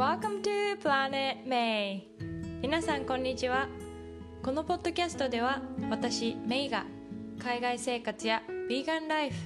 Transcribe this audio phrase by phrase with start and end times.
[0.00, 2.04] Welcome to Planet May.
[2.62, 3.68] 皆さんこんにちは。
[4.42, 5.60] このポッドキャストでは
[5.90, 6.86] 私メイが
[7.38, 9.36] 海外生活やヴィーガンライフ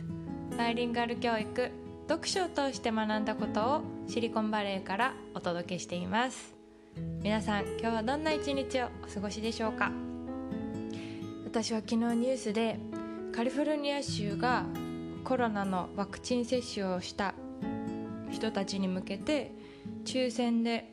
[0.57, 1.73] バイリンガル教育
[2.09, 6.55] 読書を通して学んだことをシリコンバレーからお届けしています。
[7.21, 9.91] 皆さん今日はどんな一日をお過ごしでしょうか？
[11.47, 12.79] 私は昨日ニュースで
[13.33, 14.67] カリフォルニア州が
[15.25, 17.35] コロナのワクチン接種をした
[18.31, 19.51] 人たちに向けて
[20.05, 20.93] 抽選で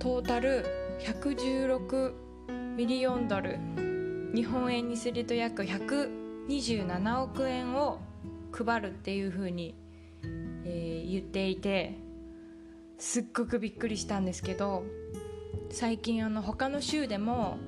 [0.00, 0.66] トータル
[1.00, 2.12] 116
[2.76, 3.58] ミリオンドル。
[4.34, 8.00] 日本円にすると約127億円を
[8.50, 9.76] 配るっていうふうに、
[10.64, 11.98] えー、言っていて
[12.98, 14.84] すっごくびっくりしたんですけど
[15.70, 17.58] 最近あの他の州でも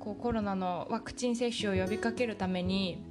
[0.00, 3.02] こうコロナのワクチン接種を呼びかけるために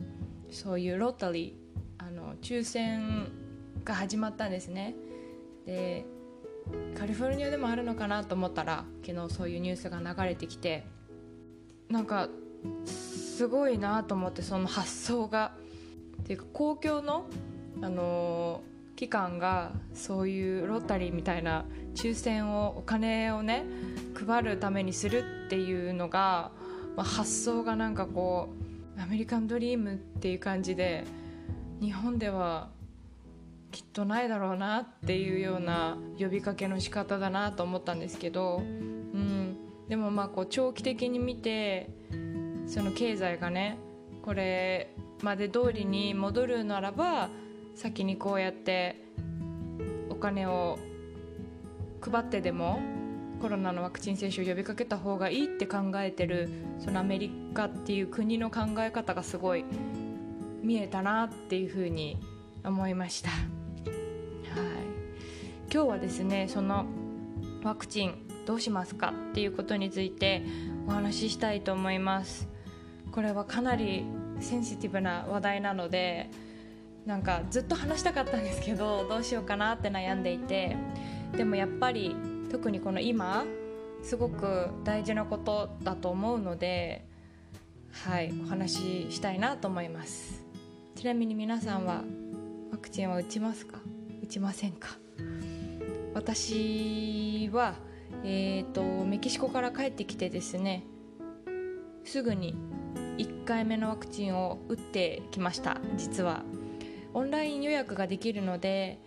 [0.52, 3.32] そういうロータリーあの抽選
[3.84, 4.96] が始まったんですね。
[5.66, 6.06] で
[6.98, 10.86] カリフォルニアでもあるのかなと思ったら昨日そういうニュースが流れてきて
[11.90, 12.30] なんか
[12.86, 15.54] すごいなと思ってその発想が。
[16.20, 17.26] っていうか公共の、
[17.82, 23.66] あのー、機関がそういうロッタリーみたいな抽選をお金をね
[24.28, 26.52] 配るためにするっていうのが、
[26.96, 28.50] まあ、発想がなんかこ
[28.98, 31.06] うアメリカンドリームっていう感じで
[31.82, 32.70] 日本では
[33.72, 41.90] きっとないだろうなっていうような呼びかけの仕方だなと思ったんですけど、うん、でもまあこう長期的に見て
[42.68, 43.78] その経済がね
[44.24, 47.30] これまで通りに戻るならば
[47.76, 49.04] 先にこうやって
[50.10, 50.78] お金を
[52.02, 52.80] 配ってでも
[53.42, 59.64] コロナのワクチン接種を呼びかけた方がいいって考えてるそのアメリカっていう国の考え方がすごい
[60.62, 62.18] 見えたなっていうふうに
[62.64, 63.59] 思いました。
[65.72, 66.86] 今日はですねその
[67.64, 70.42] ワクチンどうしますかっていうことについて
[70.88, 72.48] お話ししたいと思います。
[73.12, 74.04] これはかなり
[74.40, 76.30] センシティブな話題なので
[77.06, 80.76] なんかずっと話したかったんですけどどうしようかなって悩んでいて
[81.36, 82.16] でもやっぱり
[82.52, 83.46] 特にこの今
[84.04, 87.06] すごく大事なことだと思うので
[87.92, 90.44] はいお話ししたいなと思います。
[90.96, 92.04] ちなみに皆さんは
[92.72, 93.80] ワクチンは打ちますか？
[94.24, 94.90] 打ちませんか？
[96.14, 97.76] 私は、
[98.24, 100.84] えーと、メキシコから帰ってきてですね
[102.04, 102.56] すぐに
[103.18, 106.44] 1回目のワクチンを打ってきました実は。
[107.14, 109.00] オンライン予約ができるので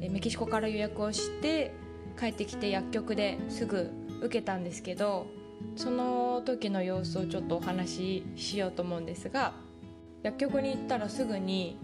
[0.00, 1.72] メキシコから予約をして
[2.18, 3.90] 帰ってきて薬局ですぐ
[4.22, 5.26] 受けたんですけど
[5.76, 9.54] その時の様子をちょっとお話ししようと思うんですが
[10.22, 11.78] 薬局に行ったらすぐに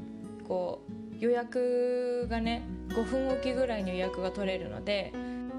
[0.47, 5.13] こう予約がね5分おきぐらいに予約が取れるので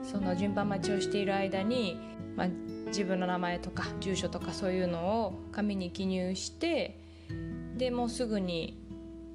[0.04, 2.00] その順番待ちをしている間に、
[2.36, 2.48] まあ、
[2.88, 7.00] 自分の名前とか住所とかそういうのを紙に記入して
[7.78, 8.82] でもうすぐに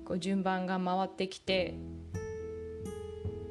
[0.05, 1.75] こう順番が回ってきて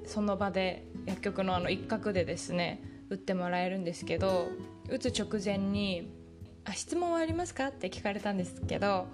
[0.05, 4.47] その場で薬局のあの一角でですね打ってもらえるんですけど
[4.89, 6.11] 打つ直前に
[6.65, 9.07] 「あ質問はありますか?」って聞かれたんですけど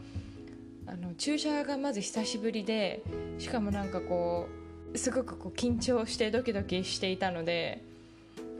[0.86, 3.04] あの注射がまず久しぶりで
[3.38, 4.59] しかもなんかこう
[4.96, 7.84] すごくこう緊張してドキドキしていたので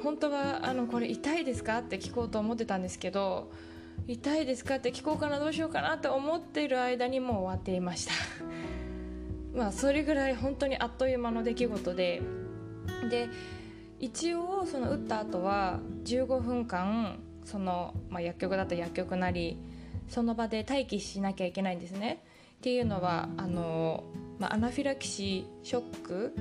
[0.04, 1.80] 本当はあのこれ痛いですか？
[1.80, 3.52] って聞こうと思ってたんですけど
[4.08, 8.14] 痛いですかって聞こうかなどうしようかなって思っている間にもう終わっていました。
[9.54, 12.22] まあそれぐらい本当にあっという間の出来事で。
[13.10, 13.30] で
[14.00, 19.58] 一応その打った後は15分間その、まあ、薬局だったら薬局なり
[20.08, 22.24] その場で待機しなきゃいけないんですね。
[22.58, 24.04] っていうのはあの、
[24.40, 26.36] まあ、アナフィラキシーショック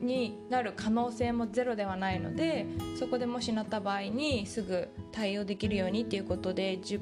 [0.00, 2.66] になる可能性もゼロではないので
[2.98, 7.00] そこでもしなった場合にすぐ対応できるようにっていうことで10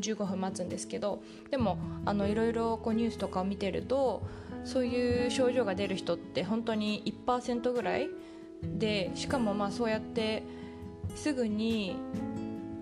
[0.00, 4.22] 15分待つんですけどでもあのいろいろこうニュースとかを見てると
[4.64, 8.08] そういう症状が出る人って本当に1%ぐらい
[8.62, 10.42] でしかもまあそうやって
[11.14, 11.96] すぐに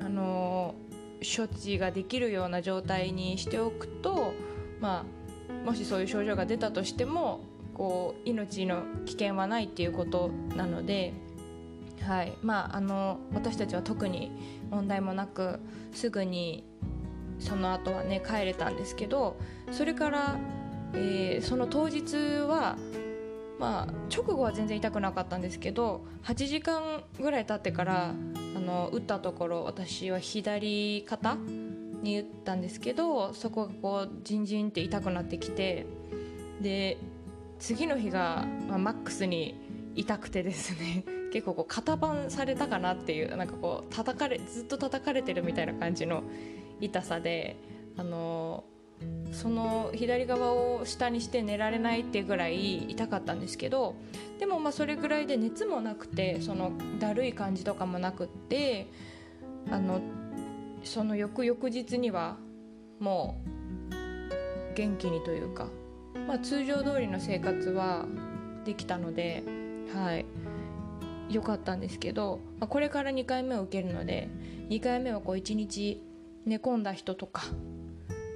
[0.01, 0.75] あの
[1.23, 4.33] 処置ができるような状態にしておくと、
[4.81, 5.05] まあ、
[5.65, 7.41] もしそういう症状が出たとしても
[7.75, 11.13] こう命の危険はないっていうことなので、
[12.03, 12.33] はい。
[12.43, 14.33] まあ、あの私たちは特に
[14.71, 15.61] 問題もなく
[15.93, 16.65] すぐに
[17.39, 19.37] その後はね帰れたんですけど
[19.71, 20.39] それから、
[20.95, 22.77] えー、その当日は
[23.61, 28.15] まあ、直後は全然痛くなかったんですけど8時間ぐらい経ってから
[28.57, 31.37] あの打ったところ私は左肩
[32.03, 35.87] に打ったんですけどそこがこうジンジンって痛くなってきて
[36.61, 36.99] で
[37.59, 39.55] 次の日が、まあ、マックスに
[39.95, 46.23] 痛くてですね 結構こう型番されたかなっていうなんかこう叩かれずっと叩かれてるみたいな感じの
[46.81, 47.57] 痛さで
[47.97, 48.65] あの
[49.33, 53.95] その左側を下にして寝られないっていうぐらい痛かったんですけど
[54.39, 58.89] でもまあそれぐらいで熱もなくてそのだるい感じとかもなくって
[59.71, 60.01] あの
[60.83, 62.37] その翌々日には
[62.99, 65.69] もう元気にというか、
[66.27, 68.07] まあ、通常通りの生活は
[68.65, 69.43] できたので
[69.95, 70.27] はい。
[71.31, 74.29] 良かったんですけど、まあ、これから2回目を受けるので
[74.69, 76.03] 2回目はこう1日
[76.45, 77.43] 寝込んだ人とか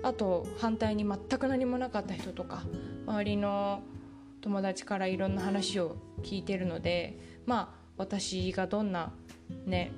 [0.02, 2.64] あと反対に全く何もなかった人とか
[3.06, 3.82] 周りの
[4.41, 9.12] 友達からいろんな話を聞いてるのでまあ私がどんな
[9.67, 9.93] ね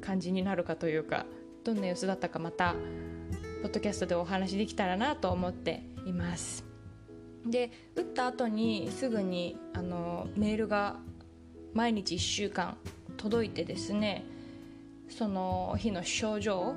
[0.00, 1.26] 感じになるかというか
[1.64, 2.74] どんな様子だったかまた
[3.62, 6.64] ポッドキャストでお話できたらなと思っています。
[7.46, 10.96] で打った後にすぐにあのメールが
[11.74, 12.76] 毎日1週間
[13.16, 14.24] 届いてですね
[15.08, 16.74] その日の症状、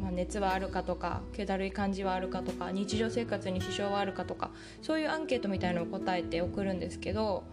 [0.00, 4.50] まあ、熱はあるかとか気だるい感じはあるかとか日常生活に支障はあるかとか
[4.80, 7.44] そういうアンケートみたいのを答えて送るんですけど、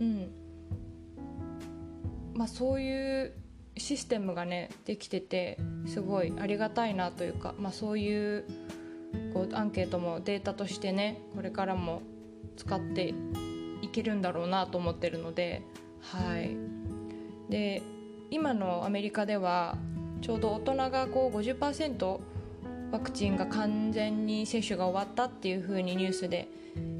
[0.00, 0.30] うん。
[2.34, 3.32] まあ、そういう
[3.76, 8.44] システムがねできててすごいありがたいなというか、まあ、そういう
[9.34, 12.02] こうアンケートもデータとしてねこれからも
[12.56, 13.14] 使って
[13.82, 15.62] いけるんだろうなと思ってるので
[16.00, 16.56] はい。
[17.50, 17.82] で
[18.30, 19.76] 今のアメリカでは
[20.20, 22.18] ちょうど大人がこう50%
[22.90, 26.48] ワクチンが完全に接種が終わったっていう風にニュースで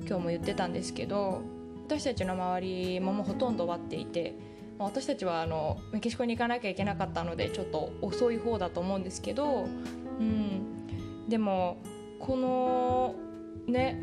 [0.07, 1.43] 今日も言ってたんですけど
[1.87, 4.35] 私たちの周りももうほとんど終わっていて
[4.79, 9.67] 私たちはあのメキシコに行かなきゃいけなかったのでちょっと遅い方だと思うんですけど、
[10.21, 11.79] うん、でも
[12.19, 13.15] この
[13.67, 14.01] ね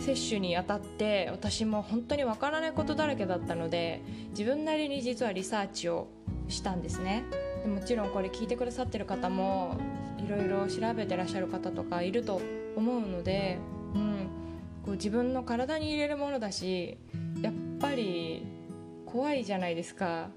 [0.00, 6.08] 接種にあたって私も本当にわからないことだらけだったので自分なりに実はリサーチを
[6.48, 7.24] したんですね。
[7.62, 9.76] でもちろんこれ聞いてくださってる方も
[10.18, 12.40] いろいろ調べてらっしゃる方とかいると
[12.76, 13.58] 思うので、
[13.94, 14.28] うん、
[14.84, 16.98] こう自分の体に入れるものだし
[17.42, 18.46] やっぱり
[19.06, 20.28] 怖いじゃないですか。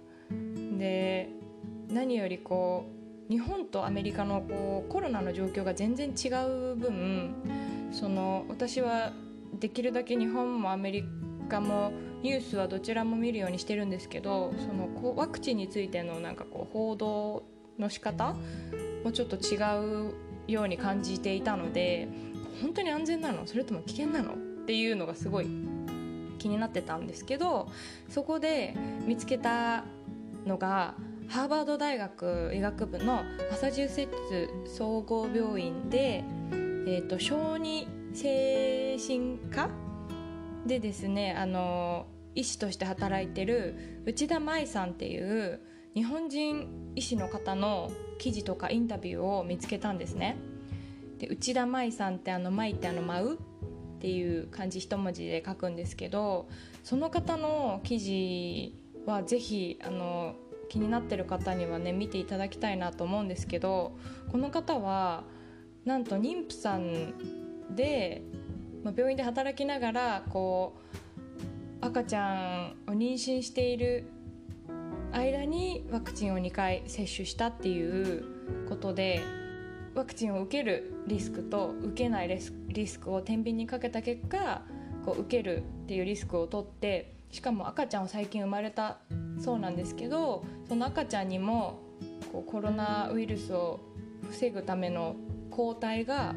[0.77, 1.30] で
[1.89, 2.86] 何よりこ
[3.30, 7.33] う日本とアメリカのこうコロナの状況が全然違う分
[7.92, 9.12] その私は
[9.60, 11.04] できるだけ日本もアメリ
[11.50, 17.44] カもニュースはどちらも見るようにしてるんですけどそのこうワクチンについてのなんかこう報道
[17.77, 18.36] の仕方
[19.04, 19.57] もちょっと違
[20.10, 20.13] う
[20.48, 22.07] ように感じていたので
[22.62, 23.48] 本当に安全なの？
[23.48, 24.33] それとも危険なの？
[24.33, 25.48] っていうのがすごい
[26.39, 27.69] 気になってたんですけど
[28.09, 28.75] そこで
[29.06, 29.83] 見つけた
[30.47, 30.95] のが
[31.27, 36.24] ハーバード大学医学部のマサチューセッツ総合病院で、
[36.88, 39.69] えーと、小児精神科
[40.65, 45.62] でですねあの医師として働いてる内田舞さんっていう
[45.94, 50.38] 日本人医師の方の記事とかインタビューを見つけたんですね。
[51.19, 53.39] で内田舞さんってあの舞ってあの舞う
[54.00, 56.48] っていう漢字一文字で書くんですけど
[56.86, 58.74] その方の記事
[59.06, 60.36] はぜひあの
[60.69, 63.98] 気になってる方にはね見ていただきたいなと思うんですけど
[64.31, 65.25] この方は
[65.84, 68.22] なんと妊婦さんで、
[68.86, 70.78] まあ、病院で働きながらこ
[71.81, 74.06] う赤ちゃんを妊娠している
[75.12, 78.24] 間にワクチンを2回接種したっていう
[78.70, 79.22] ことで
[80.00, 84.62] ワクチンを受けるリスクと受けないリスクを天秤にかけた結果
[85.03, 89.00] こう受けるっていうリスクを取ってしかも赤ちゃんは最近生まれた
[89.41, 91.82] そうなんですけどその赤ちゃんにも
[92.32, 93.82] こうコロナウイルスを
[94.32, 95.18] 防ぐための
[95.51, 96.34] 抗体が、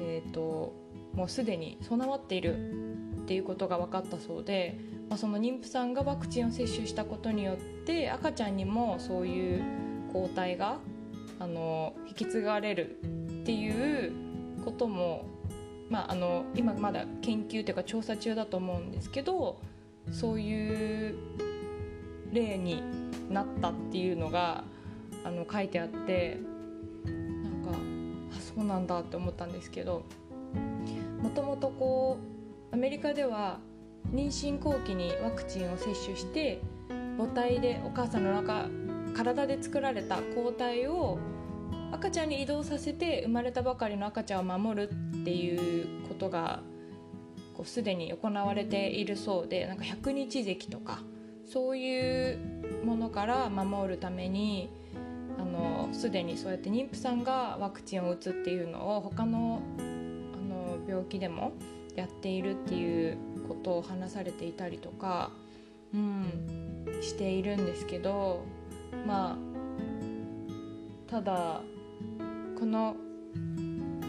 [0.00, 0.72] えーと、
[1.14, 2.72] もうすでに備わっている
[3.18, 4.76] っていうことが分かったそうで、
[5.08, 9.62] まあ、その妊婦さんがワクチンを接種したことによって赤ちゃんにもそういう
[10.12, 10.78] 抗体が
[11.38, 12.96] あの引き継がれる
[13.42, 14.12] っていう
[14.64, 15.24] ことも、
[15.90, 19.60] まあ、あの今まだ研究というか調査中だと思うんですけど
[20.10, 21.14] そういう
[22.32, 22.82] 例に
[23.30, 24.64] なったっていうのが
[25.24, 26.38] あの書いてあって
[27.04, 27.70] なんか
[28.36, 30.04] あそうなんだって思ったんですけど
[31.22, 32.18] もともとこ
[32.70, 33.58] うアメリカでは
[34.12, 36.60] 妊娠後期にワクチンを接種して
[37.16, 38.68] 母体でお母さんの中
[39.14, 41.18] 体で作られた抗体を
[41.92, 46.60] 赤ちゃんに移動させて生まれたばかりの赤ちゃんを守るっていうことが
[47.54, 50.98] こうすでに行われているそうでなんか百日咳とか
[51.50, 52.38] そういう
[52.84, 54.68] ものから守るために
[55.38, 61.52] あのすでにそうやって妊婦さんがワクチンを打つっていうのを他のあの病気でも
[61.94, 63.16] やっているっていう
[63.46, 65.30] ことを話されていたりとか、
[65.94, 66.26] うん、
[67.02, 68.44] しているんですけど
[69.06, 71.60] まあただ
[72.58, 72.96] この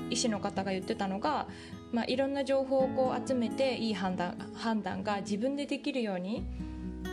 [0.10, 1.48] 医師の方が言ってたのが、
[1.92, 6.44] まあ、いろんな情報をこう集めていい判断判断が自分でできるように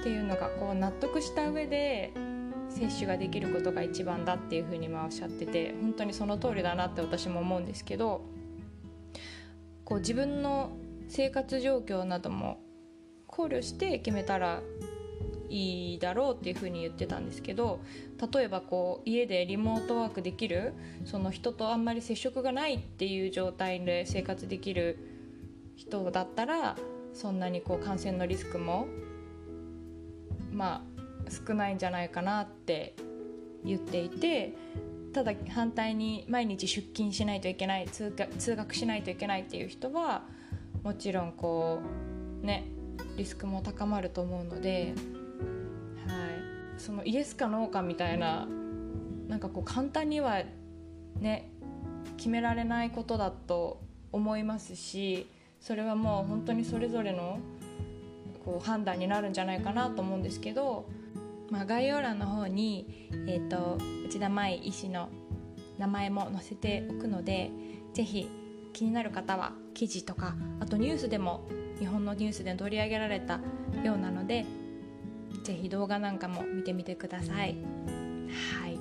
[0.00, 2.12] っていうのがこう納得した上で
[2.69, 8.23] 接種ができることが一番だっていうふうにまあおっしゃってて本当にその通りだなって私も思うんですけど
[9.85, 10.73] こう自分の
[11.09, 12.61] 生活状況なども
[13.26, 14.62] 考慮して決めたら
[15.52, 17.80] いいだろうっていうふうに言ってたんですけど
[18.32, 20.73] 例えばこう家でリモートワークできる
[21.04, 24.99] その人とあんまり接触がないっていう状態で生活できる
[25.76, 26.76] 人だったら
[27.12, 28.87] そんなにこう感染のリスクも
[30.50, 30.82] ま
[31.26, 32.97] あ少ないんじゃないかなって
[33.62, 34.54] 言っていて
[35.12, 38.14] ただ反対に毎日出勤しないといけない通
[38.56, 40.23] 学しないといけないっていう人は
[40.82, 41.80] もちろんこ
[42.42, 42.64] うね
[43.18, 44.94] リスクも高まると思うので、
[46.82, 48.48] そのイエスかノーかみたいな
[49.28, 50.42] なんかこう簡単には
[51.20, 51.48] ね
[52.16, 55.28] 決められないことだと思いますし
[55.60, 57.38] それはもう本当にそれぞれの
[58.44, 60.86] こう判断になるんじゃないかなと思うんですけど、
[61.50, 65.08] まあ、概要欄の方に、えーと、内田舞医師の
[65.78, 67.52] 名前も載せておくので
[67.94, 68.28] ぜひ
[68.72, 71.46] 気になる方は記事とかあとニュースでも
[71.78, 73.38] 日本のニュースで取り上げられた
[73.84, 74.44] ようなので
[75.42, 77.56] ぜひ動画なんかも見てみてください。
[78.61, 78.78] はい。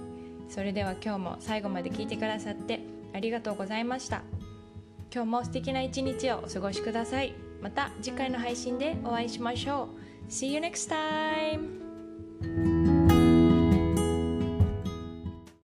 [0.50, 2.82] それでは今日も最後まで聞いてくださって
[3.14, 4.24] ありがとうございました。
[5.14, 7.34] 今日も素敵な一日をお過ごしください。
[7.62, 9.90] また次回の配信でお会いしましょ
[10.28, 10.32] う。
[10.32, 12.71] See you next time!